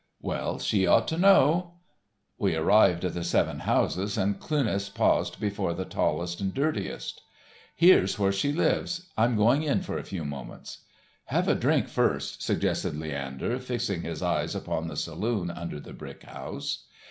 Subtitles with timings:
[0.19, 1.75] "Well, she ought to know."
[2.39, 7.21] We arrived at the Seven Houses and Cluness paused before the tallest and dirtiest.
[7.75, 10.79] "Here's where she lives; I'm going up for a few moments."
[11.25, 16.23] "Have a drink first," suggested Leander, fixing his eyes upon the saloon under the brick
[16.23, 16.85] house.